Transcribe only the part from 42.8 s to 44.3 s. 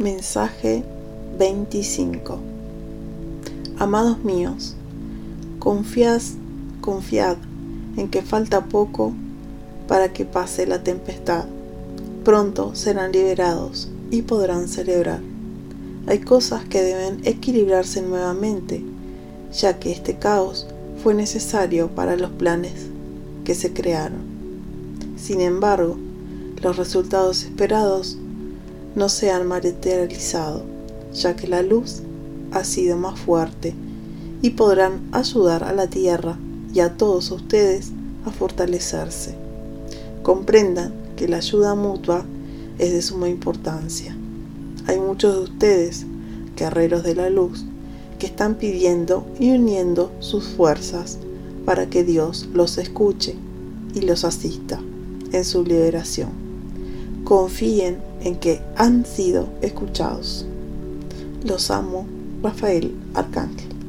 de suma importancia.